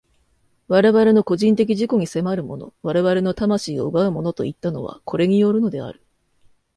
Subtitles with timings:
[0.67, 6.01] 我々の個人的自己に迫るもの、我々の魂を奪うものといったのは、これによるのである。